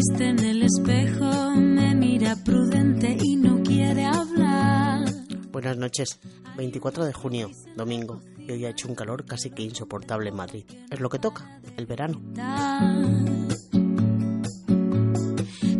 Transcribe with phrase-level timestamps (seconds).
[0.00, 5.04] triste en el espejo, me mira prudente y no quiere hablar.
[5.50, 6.18] Buenas noches,
[6.56, 10.64] 24 de junio, domingo, y hoy ha hecho un calor casi que insoportable en Madrid.
[10.90, 12.18] Es lo que toca, el verano.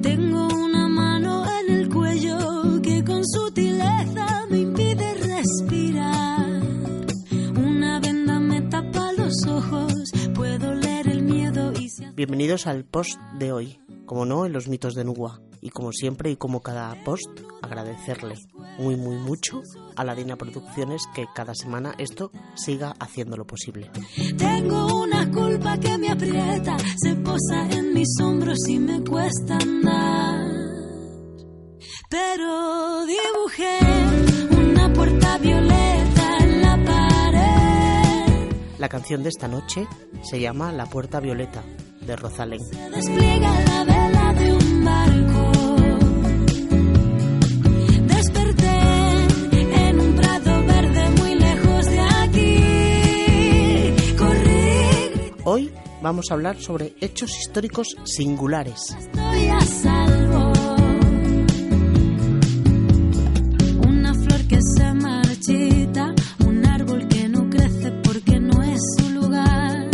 [0.03, 6.61] Tengo una mano en el cuello que con sutileza me impide respirar.
[7.57, 12.11] Una venda me tapa los ojos, puedo leer el miedo y se...
[12.11, 13.79] Bienvenidos al post de hoy,
[14.11, 15.41] como no en los mitos de Nugua.
[15.61, 17.31] Y como siempre y como cada post,
[17.63, 18.35] agradecerle
[18.77, 19.63] muy muy mucho
[19.95, 23.89] a la Dina Producciones que cada semana esto siga haciéndolo posible.
[24.37, 30.41] Tengo una culpa que me aprieta, se posa en mis hombros y me cuesta andar.
[32.09, 33.79] Pero dibujé
[34.59, 38.57] una puerta violeta en la pared.
[38.81, 39.87] La canción de esta noche
[40.29, 41.63] se llama La Puerta Violeta,
[42.01, 42.65] de Rosalén.
[42.65, 44.00] Se despliega la
[55.53, 55.69] Hoy
[56.01, 58.95] vamos a hablar sobre hechos históricos singulares.
[58.97, 60.53] estoy a salvo.
[63.85, 66.15] Una flor que se marchita,
[66.47, 69.91] un árbol que no crece porque no es su lugar.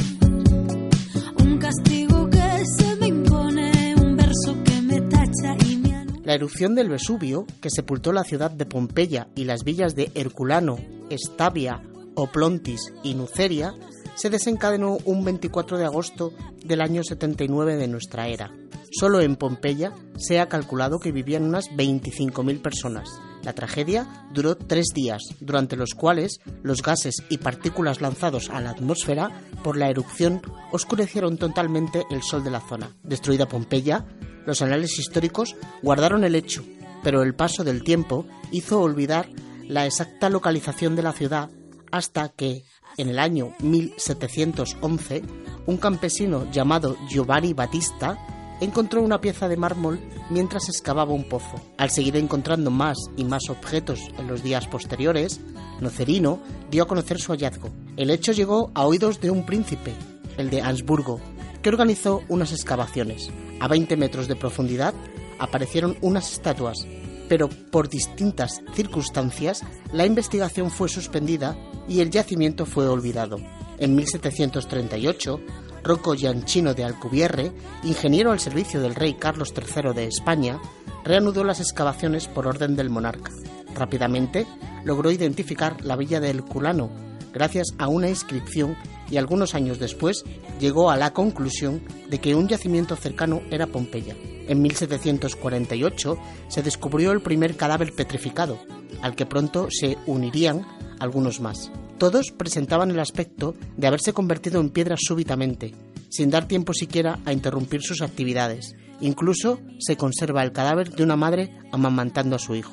[1.39, 6.21] Un castigo que se me impone, un verso que me tacha y me anula.
[6.23, 10.77] La erupción del Vesubio, que sepultó la ciudad de Pompeya y las villas de Herculano,
[11.09, 11.81] Estavia,
[12.15, 13.73] Oplontis y Nuceria,
[14.17, 16.33] se desencadenó un 24 de agosto
[16.65, 18.51] del año 79 de nuestra era.
[18.91, 23.09] Solo en Pompeya se ha calculado que vivían unas 25.000 personas.
[23.43, 28.71] La tragedia duró tres días, durante los cuales los gases y partículas lanzados a la
[28.71, 29.31] atmósfera
[29.63, 30.43] por la erupción
[30.73, 32.91] oscurecieron totalmente el sol de la zona.
[33.03, 34.07] Destruida Pompeya,
[34.47, 36.65] los anales históricos guardaron el hecho,
[37.05, 39.29] pero el paso del tiempo hizo olvidar
[39.63, 41.51] la exacta localización de la ciudad
[41.93, 42.65] hasta que,
[42.97, 45.23] en el año 1711,
[45.67, 48.19] un campesino llamado Giovanni Battista
[48.61, 51.61] encontró una pieza de mármol mientras excavaba un pozo.
[51.77, 55.41] Al seguir encontrando más y más objetos en los días posteriores,
[55.81, 56.41] Nocerino
[56.71, 57.71] dio a conocer su hallazgo.
[57.97, 59.93] El hecho llegó a oídos de un príncipe,
[60.39, 61.21] el de Ansburgo,
[61.63, 63.31] que organizó unas excavaciones.
[63.61, 64.95] A 20 metros de profundidad
[65.39, 66.87] aparecieron unas estatuas,
[67.29, 69.63] pero por distintas circunstancias
[69.93, 71.57] la investigación fue suspendida
[71.89, 73.39] y el yacimiento fue olvidado.
[73.79, 75.41] En 1738,
[75.83, 77.53] Rocco Giancino de Alcubierre,
[77.85, 80.59] ingeniero al servicio del rey Carlos III de España,
[81.05, 83.31] reanudó las excavaciones por orden del monarca.
[83.75, 84.47] Rápidamente
[84.85, 86.91] logró identificar la villa de Herculano,
[87.33, 88.77] gracias a una inscripción
[89.11, 90.25] y algunos años después
[90.59, 94.17] llegó a la conclusión de que un yacimiento cercano era Pompeya.
[94.49, 96.19] En 1748
[96.49, 98.59] se descubrió el primer cadáver petrificado,
[99.03, 100.67] al que pronto se unirían
[100.99, 101.71] algunos más.
[101.99, 105.75] Todos presentaban el aspecto de haberse convertido en piedra súbitamente,
[106.11, 108.75] sin dar tiempo siquiera a interrumpir sus actividades.
[109.01, 112.73] Incluso se conserva el cadáver de una madre amamantando a su hijo.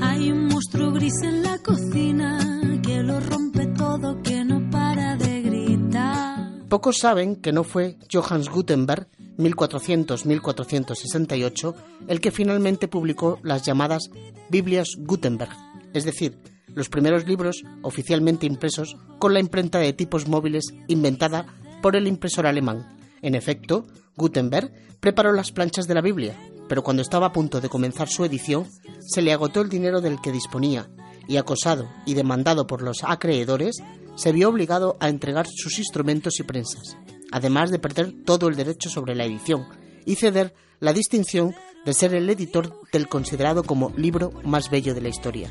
[0.00, 5.42] Hay un monstruo gris en la cocina que lo rompe todo, que no para de
[5.42, 6.68] gritar.
[6.68, 9.08] Pocos saben que no fue Johannes Gutenberg
[9.38, 11.74] 1400-1468
[12.08, 14.10] el que finalmente publicó las llamadas
[14.48, 15.52] Biblias Gutenberg,
[15.92, 16.38] es decir,
[16.76, 21.46] los primeros libros oficialmente impresos con la imprenta de tipos móviles inventada
[21.82, 22.86] por el impresor alemán.
[23.22, 24.70] En efecto, Gutenberg
[25.00, 26.38] preparó las planchas de la Biblia,
[26.68, 28.68] pero cuando estaba a punto de comenzar su edición,
[29.00, 30.88] se le agotó el dinero del que disponía
[31.26, 33.78] y acosado y demandado por los acreedores,
[34.14, 36.98] se vio obligado a entregar sus instrumentos y prensas,
[37.32, 39.66] además de perder todo el derecho sobre la edición
[40.04, 41.54] y ceder la distinción
[41.86, 45.50] de ser el editor del considerado como libro más bello de la historia.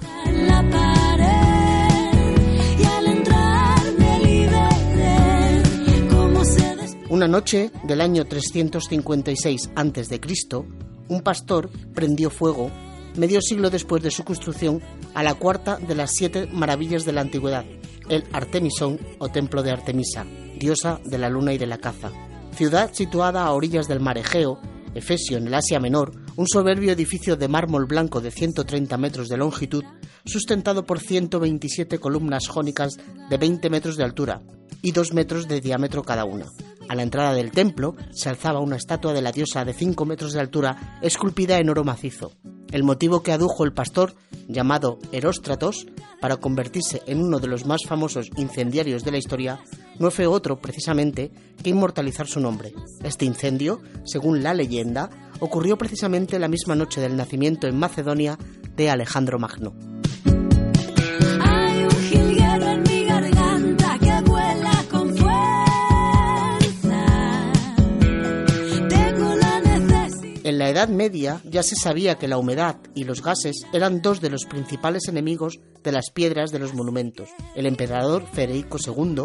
[7.26, 10.22] Una noche del año 356 a.C.,
[11.08, 12.70] un pastor prendió fuego,
[13.18, 14.80] medio siglo después de su construcción,
[15.16, 17.66] a la cuarta de las siete maravillas de la antigüedad,
[18.10, 20.24] el Artemisón o Templo de Artemisa,
[20.60, 22.12] diosa de la luna y de la caza.
[22.52, 24.60] Ciudad situada a orillas del mar Egeo,
[24.94, 29.38] Efesio en el Asia Menor, un soberbio edificio de mármol blanco de 130 metros de
[29.38, 29.84] longitud,
[30.26, 33.00] sustentado por 127 columnas jónicas
[33.32, 34.44] de 20 metros de altura
[34.86, 36.46] y 2 metros de diámetro cada una.
[36.88, 40.34] A la entrada del templo se alzaba una estatua de la diosa de 5 metros
[40.34, 42.34] de altura esculpida en oro macizo.
[42.72, 44.14] El motivo que adujo el pastor,
[44.48, 45.88] llamado Heróstratos,
[46.22, 49.60] para convertirse en uno de los más famosos incendiarios de la historia,
[49.98, 51.32] no fue otro, precisamente,
[51.64, 52.72] que inmortalizar su nombre.
[53.04, 55.10] Este incendio, según la leyenda,
[55.40, 58.38] ocurrió precisamente la misma noche del nacimiento en Macedonia
[58.76, 59.74] de Alejandro Magno.
[70.90, 75.08] Media ya se sabía que la humedad y los gases eran dos de los principales
[75.08, 77.30] enemigos de las piedras de los monumentos.
[77.56, 79.24] El emperador Federico II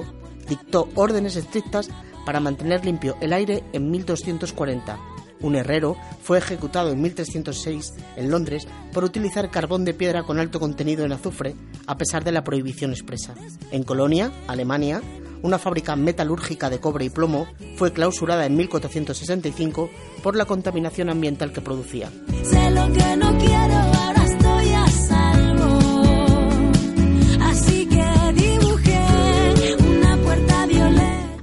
[0.48, 1.88] dictó órdenes estrictas
[2.24, 4.98] para mantener limpio el aire en 1240.
[5.40, 10.60] Un herrero fue ejecutado en 1306 en Londres por utilizar carbón de piedra con alto
[10.60, 11.54] contenido en azufre,
[11.86, 13.34] a pesar de la prohibición expresa.
[13.70, 15.00] En Colonia, Alemania,
[15.42, 17.46] una fábrica metalúrgica de cobre y plomo,
[17.76, 19.90] fue clausurada en 1465
[20.22, 22.10] por la contaminación ambiental que producía.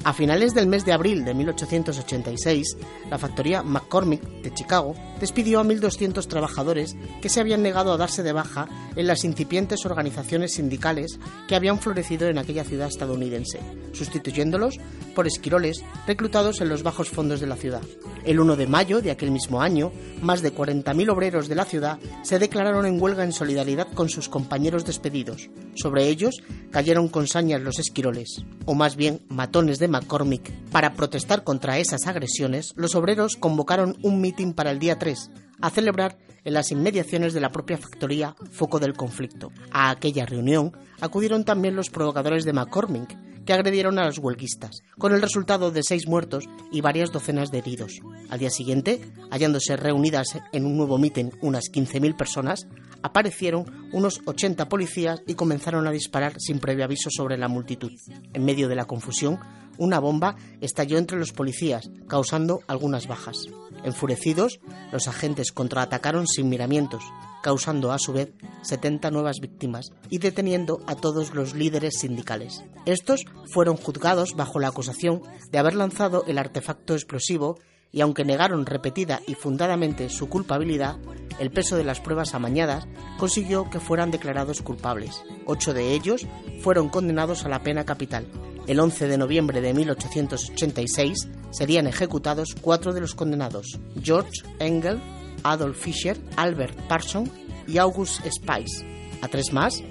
[0.07, 2.77] A finales del mes de abril de 1886,
[3.09, 8.23] la factoría McCormick de Chicago despidió a 1.200 trabajadores que se habían negado a darse
[8.23, 11.19] de baja en las incipientes organizaciones sindicales
[11.49, 13.59] que habían florecido en aquella ciudad estadounidense,
[13.91, 14.79] sustituyéndolos
[15.13, 17.81] por esquiroles reclutados en los bajos fondos de la ciudad.
[18.23, 21.99] El 1 de mayo de aquel mismo año, más de 40.000 obreros de la ciudad
[22.23, 25.49] se declararon en huelga en solidaridad con sus compañeros despedidos.
[25.75, 30.51] Sobre ellos cayeron con sañas los esquiroles, o más bien matones de McCormick.
[30.71, 35.69] Para protestar contra esas agresiones, los obreros convocaron un mitin para el día 3, a
[35.69, 39.51] celebrar en las inmediaciones de la propia factoría foco del conflicto.
[39.71, 40.71] A aquella reunión
[41.01, 45.81] acudieron también los provocadores de McCormick, que agredieron a los huelguistas, con el resultado de
[45.81, 48.01] seis muertos y varias docenas de heridos.
[48.29, 49.01] Al día siguiente,
[49.31, 52.67] hallándose reunidas en un nuevo mitin unas 15.000 personas,
[53.01, 57.91] aparecieron unos 80 policías y comenzaron a disparar sin previo aviso sobre la multitud.
[58.33, 59.39] En medio de la confusión,
[59.77, 63.47] una bomba estalló entre los policías, causando algunas bajas.
[63.83, 64.59] Enfurecidos,
[64.91, 67.03] los agentes contraatacaron sin miramientos,
[67.43, 68.33] causando a su vez
[68.63, 72.63] 70 nuevas víctimas y deteniendo a todos los líderes sindicales.
[72.85, 75.21] Estos fueron juzgados bajo la acusación
[75.51, 77.59] de haber lanzado el artefacto explosivo
[77.97, 80.97] y aunque negaron repetida y fundadamente su culpabilidad,
[81.39, 85.23] el peso de las pruebas amañadas consiguió que fueran declarados culpables.
[85.47, 86.27] Ocho de ellos
[86.61, 88.27] fueron condenados a la pena capital.
[88.67, 95.01] El 11 de noviembre de 1886 serían ejecutados cuatro de los condenados, George Engel,
[95.41, 97.27] Adolf Fischer, Albert Parson
[97.65, 98.85] y August Spice.
[99.23, 99.83] A tres más,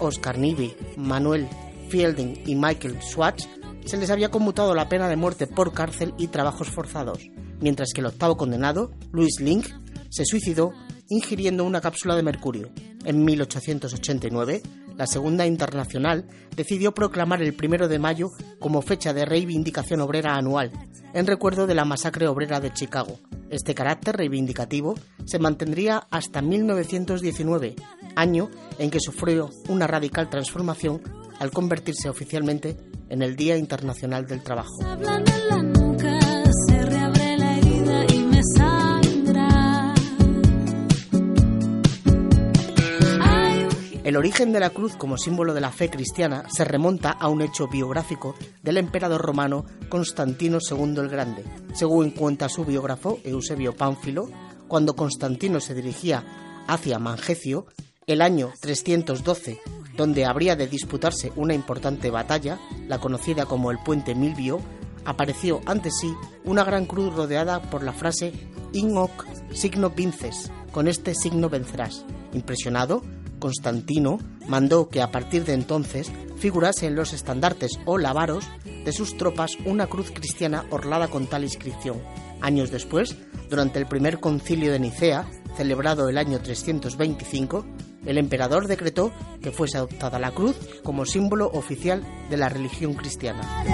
[0.00, 1.46] Oscar Nivy, Manuel
[1.88, 3.48] Fielding y Michael Schwartz,
[3.84, 7.18] se les había conmutado la pena de muerte por cárcel y trabajos forzados,
[7.60, 9.66] mientras que el octavo condenado, Louis Link,
[10.10, 10.72] se suicidó
[11.08, 12.70] ingiriendo una cápsula de mercurio.
[13.04, 14.62] En 1889,
[14.96, 16.24] la Segunda Internacional
[16.56, 20.72] decidió proclamar el primero de mayo como fecha de reivindicación obrera anual,
[21.12, 23.18] en recuerdo de la masacre obrera de Chicago.
[23.50, 24.94] Este carácter reivindicativo
[25.24, 27.76] se mantendría hasta 1919,
[28.16, 31.02] año en que sufrió una radical transformación
[31.38, 32.76] al convertirse oficialmente
[33.08, 34.78] en el Día Internacional del Trabajo.
[44.04, 47.40] El origen de la cruz como símbolo de la fe cristiana se remonta a un
[47.40, 51.42] hecho biográfico del emperador romano Constantino II el Grande.
[51.72, 54.28] Según cuenta su biógrafo Eusebio Pánfilo,
[54.68, 56.22] cuando Constantino se dirigía
[56.68, 57.66] hacia Mangecio,
[58.06, 59.60] el año 312,
[59.96, 62.58] donde habría de disputarse una importante batalla,
[62.88, 64.60] la conocida como el Puente Milvio,
[65.04, 68.32] apareció ante sí una gran cruz rodeada por la frase
[68.72, 72.04] In hoc signo vinces, con este signo vencerás.
[72.32, 73.02] Impresionado,
[73.38, 78.44] Constantino mandó que a partir de entonces figurase en los estandartes o lavaros
[78.84, 82.02] de sus tropas una cruz cristiana orlada con tal inscripción.
[82.40, 83.16] Años después,
[83.48, 87.64] durante el primer concilio de Nicea, celebrado el año 325,
[88.06, 93.64] el emperador decretó que fuese adoptada la cruz como símbolo oficial de la religión cristiana.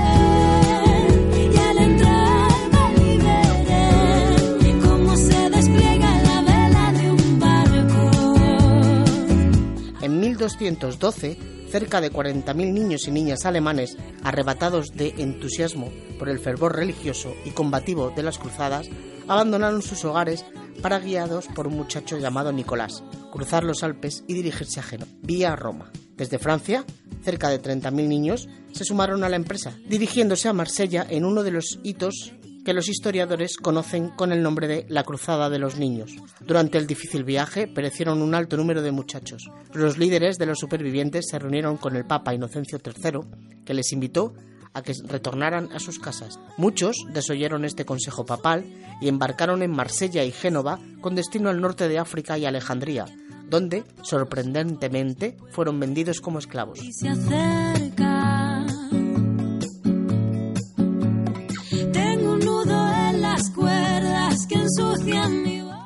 [10.02, 11.38] En 1212,
[11.70, 17.50] cerca de 40.000 niños y niñas alemanes, arrebatados de entusiasmo por el fervor religioso y
[17.50, 18.88] combativo de las cruzadas,
[19.28, 20.44] abandonaron sus hogares
[20.80, 25.56] para guiados por un muchacho llamado Nicolás, cruzar los Alpes y dirigirse a Génova, vía
[25.56, 25.90] Roma.
[26.16, 26.84] Desde Francia,
[27.22, 31.50] cerca de 30.000 niños se sumaron a la empresa, dirigiéndose a Marsella en uno de
[31.50, 32.32] los hitos
[32.64, 36.12] que los historiadores conocen con el nombre de la Cruzada de los Niños.
[36.40, 39.50] Durante el difícil viaje perecieron un alto número de muchachos.
[39.72, 43.20] Los líderes de los supervivientes se reunieron con el Papa Inocencio III,
[43.64, 44.34] que les invitó
[44.74, 46.38] a que retornaran a sus casas.
[46.56, 48.64] Muchos desoyeron este consejo papal
[49.00, 53.06] y embarcaron en Marsella y Génova con destino al norte de África y Alejandría,
[53.48, 56.78] donde, sorprendentemente, fueron vendidos como esclavos.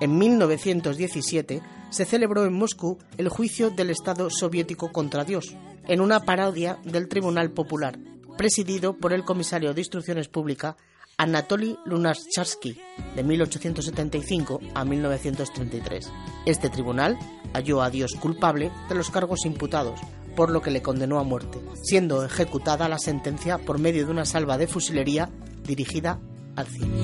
[0.01, 6.21] En 1917 se celebró en Moscú el juicio del Estado soviético contra Dios, en una
[6.21, 7.99] parodia del Tribunal Popular,
[8.37, 10.77] presidido por el comisario de Instrucciones Públicas
[11.17, 12.81] Anatoly Lunacharsky,
[13.15, 16.11] de 1875 a 1933.
[16.45, 17.19] Este tribunal
[17.53, 20.01] halló a Dios culpable de los cargos imputados,
[20.35, 24.25] por lo que le condenó a muerte, siendo ejecutada la sentencia por medio de una
[24.25, 25.31] salva de fusilería
[25.63, 26.19] dirigida
[26.57, 26.95] al cielo.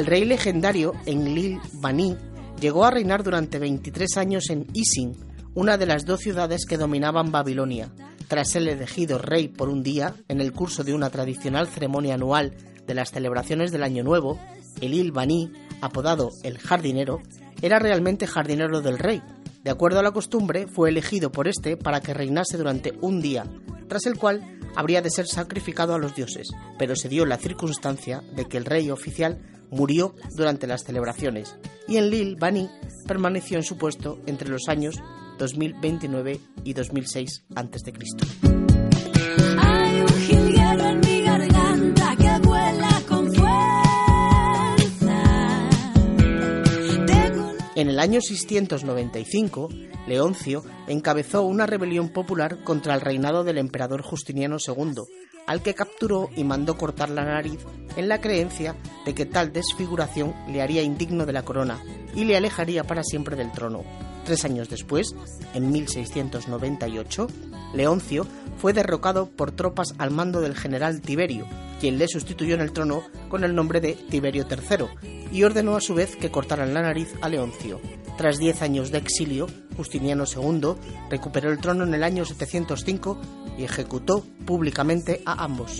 [0.00, 2.16] El rey legendario Enlil Bani
[2.58, 5.14] llegó a reinar durante 23 años en Isin,
[5.52, 7.92] una de las dos ciudades que dominaban Babilonia.
[8.26, 12.56] Tras ser elegido rey por un día, en el curso de una tradicional ceremonia anual
[12.86, 14.40] de las celebraciones del Año Nuevo,
[14.80, 15.52] Elil Bani,
[15.82, 17.20] apodado el jardinero,
[17.60, 19.20] era realmente jardinero del rey.
[19.62, 23.44] De acuerdo a la costumbre, fue elegido por este para que reinase durante un día,
[23.86, 28.22] tras el cual habría de ser sacrificado a los dioses, pero se dio la circunstancia
[28.34, 31.56] de que el rey oficial murió durante las celebraciones
[31.88, 32.68] y en Lil Bani
[33.06, 34.96] permaneció en su puesto entre los años
[35.38, 37.92] 2029 y 2006 a.C.
[39.58, 43.30] Hay un en mi garganta que vuela con
[47.80, 49.70] En el año 695,
[50.06, 55.04] Leoncio encabezó una rebelión popular contra el reinado del emperador Justiniano II,
[55.50, 57.58] al que capturó y mandó cortar la nariz
[57.96, 61.82] en la creencia de que tal desfiguración le haría indigno de la corona
[62.14, 63.82] y le alejaría para siempre del trono.
[64.24, 65.12] Tres años después,
[65.52, 67.26] en 1698,
[67.74, 68.28] Leoncio
[68.58, 71.48] fue derrocado por tropas al mando del general Tiberio,
[71.80, 74.86] quien le sustituyó en el trono con el nombre de Tiberio III,
[75.32, 77.80] y ordenó a su vez que cortaran la nariz a Leoncio.
[78.16, 80.74] Tras diez años de exilio, Justiniano II
[81.08, 83.18] recuperó el trono en el año 705
[83.60, 85.78] y ejecutó públicamente a ambos.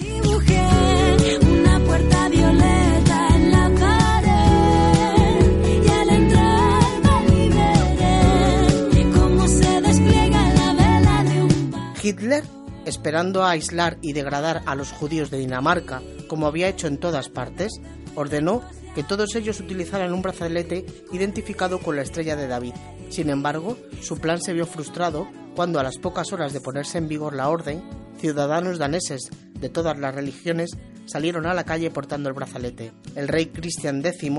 [12.02, 12.44] Hitler
[12.84, 17.28] esperando a aislar y degradar a los judíos de Dinamarca, como había hecho en todas
[17.28, 17.80] partes,
[18.14, 18.62] ordenó
[18.94, 22.74] que todos ellos utilizaran un brazalete identificado con la estrella de David.
[23.08, 27.08] Sin embargo, su plan se vio frustrado cuando a las pocas horas de ponerse en
[27.08, 27.82] vigor la orden,
[28.18, 30.70] ciudadanos daneses de todas las religiones
[31.06, 32.92] salieron a la calle portando el brazalete.
[33.14, 34.30] El rey Cristian X,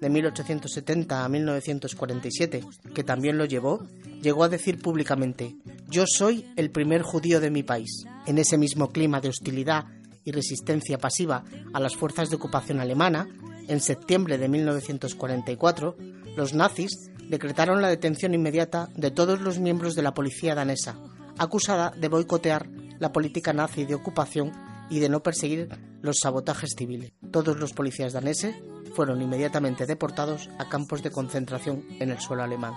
[0.00, 2.64] de 1870 a 1947,
[2.94, 3.86] que también lo llevó,
[4.22, 5.56] llegó a decir públicamente,
[5.88, 8.04] yo soy el primer judío de mi país.
[8.26, 9.86] En ese mismo clima de hostilidad
[10.24, 13.28] y resistencia pasiva a las fuerzas de ocupación alemana,
[13.68, 15.96] en septiembre de 1944,
[16.36, 20.96] los nazis decretaron la detención inmediata de todos los miembros de la policía danesa,
[21.38, 22.68] acusada de boicotear
[22.98, 24.52] la política nazi de ocupación
[24.90, 25.68] y de no perseguir
[26.02, 27.12] los sabotajes civiles.
[27.30, 28.56] Todos los policías daneses
[28.96, 32.74] fueron inmediatamente deportados a campos de concentración en el suelo alemán.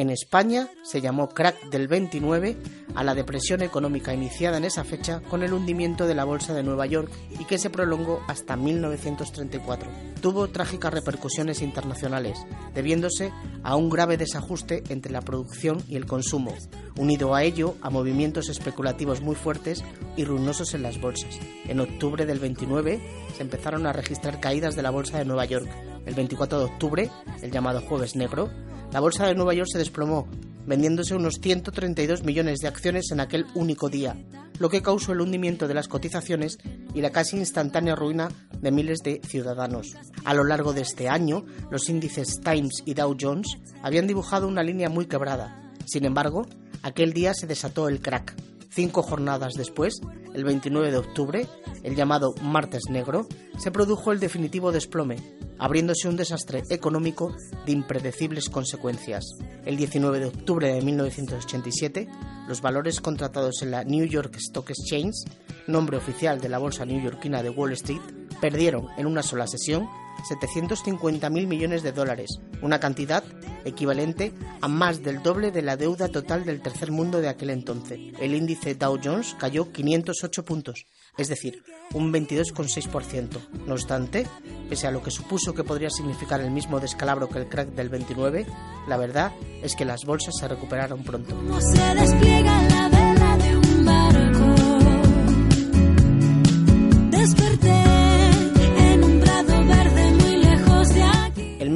[0.00, 2.56] En España se llamó crack del 29
[2.94, 6.62] a la depresión económica iniciada en esa fecha con el hundimiento de la Bolsa de
[6.62, 9.90] Nueva York y que se prolongó hasta 1934.
[10.22, 12.38] Tuvo trágicas repercusiones internacionales,
[12.72, 13.30] debiéndose
[13.62, 16.54] a un grave desajuste entre la producción y el consumo,
[16.96, 19.84] unido a ello a movimientos especulativos muy fuertes
[20.16, 21.38] y ruinosos en las bolsas.
[21.66, 23.02] En octubre del 29
[23.36, 25.68] se empezaron a registrar caídas de la Bolsa de Nueva York.
[26.06, 27.10] El 24 de octubre,
[27.42, 28.50] el llamado Jueves Negro,
[28.92, 30.26] la bolsa de Nueva York se desplomó,
[30.66, 34.16] vendiéndose unos 132 millones de acciones en aquel único día,
[34.58, 36.58] lo que causó el hundimiento de las cotizaciones
[36.94, 38.28] y la casi instantánea ruina
[38.60, 39.94] de miles de ciudadanos.
[40.24, 44.62] A lo largo de este año, los índices Times y Dow Jones habían dibujado una
[44.62, 45.72] línea muy quebrada.
[45.86, 46.46] Sin embargo,
[46.82, 48.34] aquel día se desató el crack.
[48.72, 50.00] Cinco jornadas después,
[50.32, 51.46] el 29 de octubre,
[51.82, 53.26] el llamado Martes Negro,
[53.58, 55.16] se produjo el definitivo desplome,
[55.58, 57.34] abriéndose un desastre económico
[57.66, 59.24] de impredecibles consecuencias.
[59.64, 62.08] El 19 de octubre de 1987,
[62.46, 65.24] los valores contratados en la New York Stock Exchange,
[65.66, 69.88] nombre oficial de la bolsa neoyorquina de Wall Street, perdieron en una sola sesión
[70.28, 73.24] 750.000 millones de dólares, una cantidad
[73.64, 77.98] equivalente a más del doble de la deuda total del tercer mundo de aquel entonces.
[78.20, 81.62] El índice Dow Jones cayó 508 puntos, es decir,
[81.94, 83.38] un 22,6%.
[83.66, 84.26] No obstante,
[84.68, 87.88] pese a lo que supuso que podría significar el mismo descalabro que el crack del
[87.88, 88.46] 29,
[88.88, 89.32] la verdad
[89.62, 91.34] es que las bolsas se recuperaron pronto.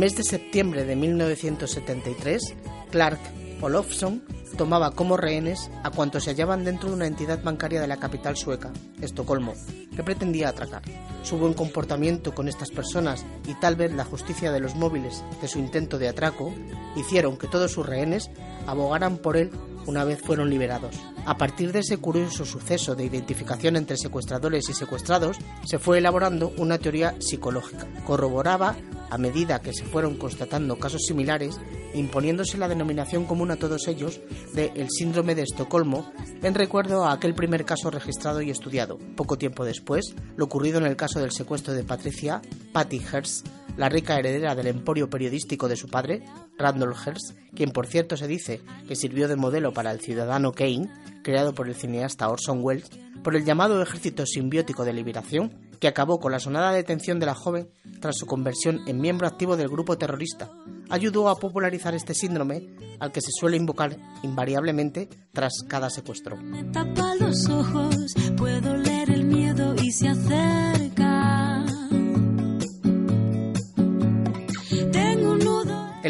[0.05, 2.55] Mes de septiembre de 1973,
[2.91, 3.19] Clark
[3.63, 4.23] Olofsson
[4.59, 8.37] tomaba como rehenes a cuantos se hallaban dentro de una entidad bancaria de la capital
[8.37, 8.71] sueca,
[9.01, 9.55] Estocolmo,
[9.97, 10.83] que pretendía atracar.
[11.23, 15.49] Su buen comportamiento con estas personas y tal vez la justicia de los móviles de
[15.49, 16.53] su intento de atraco
[16.97, 18.31] hicieron que todos sus rehenes
[18.67, 19.53] abogaran por él
[19.87, 20.97] una vez fueron liberados.
[21.26, 26.53] A partir de ese curioso suceso de identificación entre secuestradores y secuestrados, se fue elaborando
[26.59, 27.87] una teoría psicológica.
[28.05, 28.76] Corroboraba,
[29.11, 31.59] a medida que se fueron constatando casos similares,
[31.95, 34.21] imponiéndose la denominación común a todos ellos
[34.53, 36.12] de el síndrome de Estocolmo,
[36.43, 38.99] en recuerdo a aquel primer caso registrado y estudiado.
[39.17, 43.88] Poco tiempo después, lo ocurrido en el caso del secuestro de Patricia, Patty Hearst, la
[43.88, 46.23] rica heredera del emporio periodístico de su padre,
[46.59, 50.90] Randall Hearst, quien por cierto se dice que sirvió de modelo para el ciudadano Kane,
[51.23, 52.90] creado por el cineasta Orson Welles,
[53.23, 55.50] por el llamado Ejército Simbiótico de Liberación,
[55.81, 57.69] que acabó con la sonada detención de la joven
[58.00, 60.50] tras su conversión en miembro activo del grupo terrorista,
[60.90, 62.69] ayudó a popularizar este síndrome
[63.00, 66.37] al que se suele invocar invariablemente tras cada secuestro.
[66.37, 70.74] Me tapa los ojos, puedo leer el miedo y se acerca.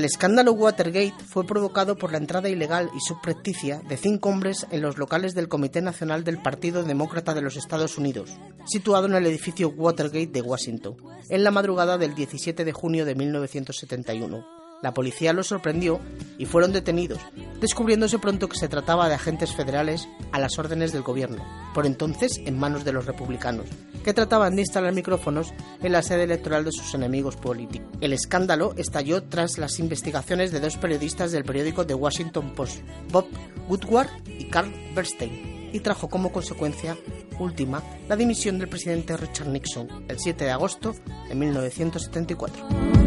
[0.05, 4.83] El escándalo Watergate fue provocado por la entrada ilegal y subrepticia de cinco hombres en
[4.83, 9.25] los locales del Comité Nacional del Partido Demócrata de los Estados Unidos, situado en el
[9.25, 10.97] edificio Watergate de Washington,
[11.31, 14.64] en la madrugada del 17 de junio de 1971.
[14.85, 15.99] La policía los sorprendió
[16.37, 17.19] y fueron detenidos,
[17.59, 22.39] descubriéndose pronto que se trataba de agentes federales a las órdenes del gobierno, por entonces
[22.45, 23.65] en manos de los republicanos,
[24.05, 27.89] que trataban de instalar micrófonos en la sede electoral de sus enemigos políticos.
[28.03, 33.25] El escándalo estalló tras las investigaciones de dos periodistas del periódico The Washington Post, Bob
[33.71, 36.99] Woodward y Carl Bernstein, y trajo como consecuencia
[37.39, 40.95] última la dimisión del presidente Richard Nixon el 7 de agosto
[41.27, 43.04] de 1974.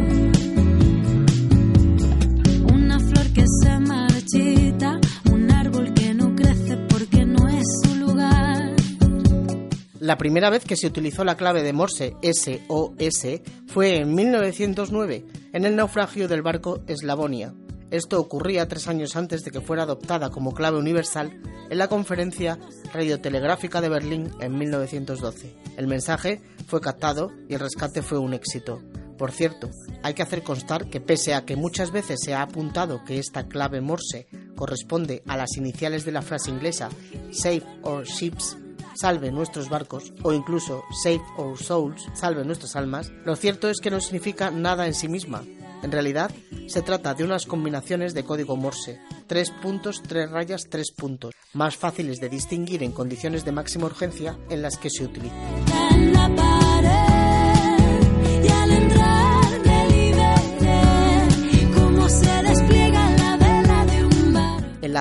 [10.08, 15.66] La primera vez que se utilizó la clave de Morse SOS fue en 1909, en
[15.66, 17.54] el naufragio del barco Slavonia.
[17.92, 22.58] Esto ocurría tres años antes de que fuera adoptada como clave universal en la conferencia
[22.94, 25.54] radiotelegráfica de Berlín en 1912.
[25.76, 28.82] El mensaje fue captado y el rescate fue un éxito.
[29.18, 29.70] Por cierto,
[30.04, 33.50] hay que hacer constar que pese a que muchas veces se ha apuntado que esta
[33.50, 36.88] clave Morse corresponde a las iniciales de la frase inglesa
[37.34, 38.56] Save our ships,
[39.00, 43.92] salve nuestros barcos, o incluso Save our souls, salve nuestras almas, lo cierto es que
[43.92, 45.44] no significa nada en sí misma.
[45.84, 46.32] En realidad,
[46.68, 51.78] se trata de unas combinaciones de código Morse, tres puntos, tres rayas, tres puntos, más
[51.78, 55.36] fáciles de distinguir en condiciones de máxima urgencia en las que se utiliza.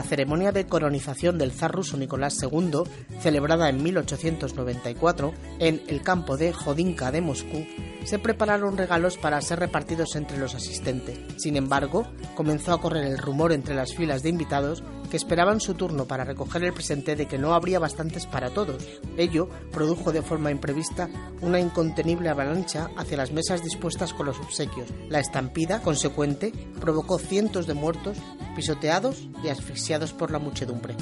[0.06, 2.84] Ceremonia de coronización del zar ruso Nicolás II,
[3.20, 7.66] celebrada en 1894 en el campo de Jodinka de Moscú,
[8.06, 11.18] se prepararon regalos para ser repartidos entre los asistentes.
[11.36, 15.74] Sin embargo, comenzó a correr el rumor entre las filas de invitados que esperaban su
[15.74, 18.86] turno para recoger el presente de que no habría bastantes para todos.
[19.16, 21.08] Ello produjo de forma imprevista
[21.42, 24.88] una incontenible avalancha hacia las mesas dispuestas con los obsequios.
[25.08, 28.16] La estampida consecuente provocó cientos de muertos,
[28.54, 30.94] pisoteados y asfixiados por la muchedumbre.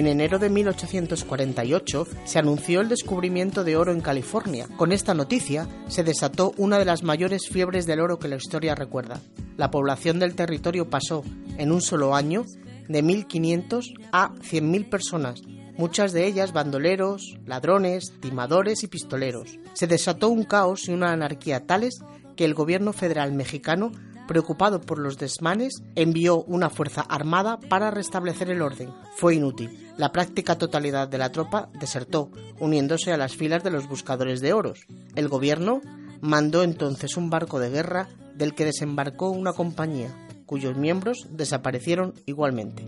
[0.00, 4.66] En enero de 1848 se anunció el descubrimiento de oro en California.
[4.78, 8.74] Con esta noticia se desató una de las mayores fiebres del oro que la historia
[8.74, 9.20] recuerda.
[9.58, 11.22] La población del territorio pasó,
[11.58, 12.46] en un solo año,
[12.88, 15.42] de 1.500 a 100.000 personas,
[15.76, 19.58] muchas de ellas bandoleros, ladrones, timadores y pistoleros.
[19.74, 22.00] Se desató un caos y una anarquía tales
[22.36, 23.92] que el gobierno federal mexicano
[24.30, 28.94] preocupado por los desmanes, envió una fuerza armada para restablecer el orden.
[29.16, 29.92] Fue inútil.
[29.96, 34.52] La práctica totalidad de la tropa desertó, uniéndose a las filas de los buscadores de
[34.52, 34.86] oros.
[35.16, 35.80] El gobierno
[36.20, 40.14] mandó entonces un barco de guerra del que desembarcó una compañía.
[40.46, 42.86] cuyos miembros desaparecieron igualmente.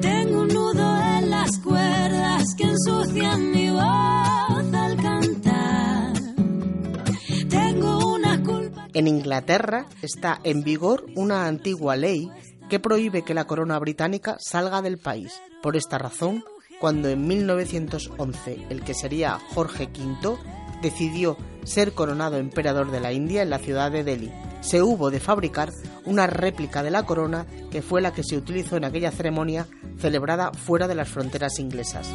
[0.00, 3.53] Tengo un nudo en las cuerdas que ensucian
[8.94, 12.30] En Inglaterra está en vigor una antigua ley
[12.70, 15.32] que prohíbe que la corona británica salga del país.
[15.62, 16.44] Por esta razón,
[16.80, 20.38] cuando en 1911 el que sería Jorge V
[20.80, 24.30] decidió ser coronado emperador de la India en la ciudad de Delhi,
[24.60, 25.72] se hubo de fabricar
[26.04, 29.66] una réplica de la corona que fue la que se utilizó en aquella ceremonia
[29.98, 32.08] celebrada fuera de las fronteras inglesas.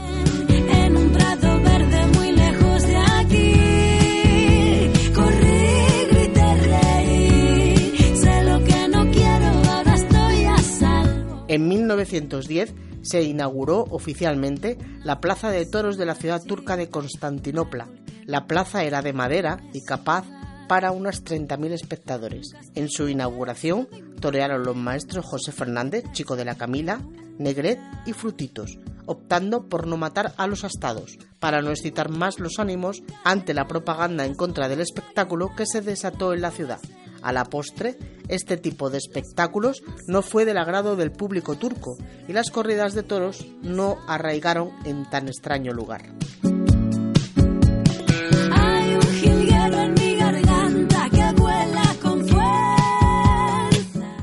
[12.05, 17.87] 1910 se inauguró oficialmente la Plaza de Toros de la ciudad turca de Constantinopla.
[18.25, 20.25] La plaza era de madera y capaz
[20.67, 22.53] para unas 30.000 espectadores.
[22.75, 23.87] En su inauguración
[24.21, 27.01] torearon los maestros José Fernández, Chico de la Camila,
[27.39, 32.59] Negret y Frutitos, optando por no matar a los astados, para no excitar más los
[32.59, 36.79] ánimos ante la propaganda en contra del espectáculo que se desató en la ciudad.
[37.21, 37.97] A la postre,
[38.29, 43.03] este tipo de espectáculos no fue del agrado del público turco y las corridas de
[43.03, 46.03] toros no arraigaron en tan extraño lugar.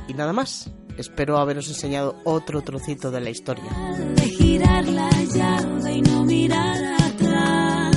[0.08, 3.70] Y nada más, espero haberos enseñado otro trocito de la historia.
[4.14, 7.96] De girar la llave y no mirar atrás.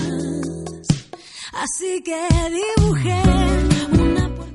[1.53, 2.27] Así que
[2.77, 3.48] dibujé.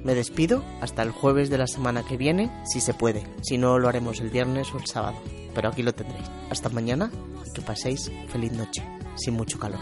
[0.04, 3.24] Me despido hasta el jueves de la semana que viene, si se puede.
[3.42, 5.16] Si no, lo haremos el viernes o el sábado.
[5.54, 6.30] Pero aquí lo tendréis.
[6.50, 7.10] Hasta mañana
[7.46, 8.84] y que paséis feliz noche,
[9.16, 9.80] sin mucho calor.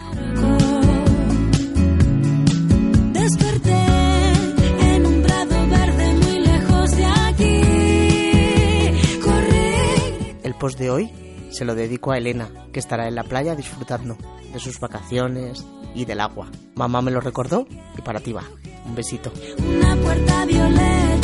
[10.44, 11.10] El post de hoy
[11.50, 14.16] se lo dedico a Elena, que estará en la playa disfrutando
[14.52, 16.48] de sus vacaciones y del agua.
[16.76, 17.66] Mamá me lo recordó
[17.98, 18.44] y para ti va.
[18.84, 19.32] Un besito.
[19.58, 21.21] Una puerta violeta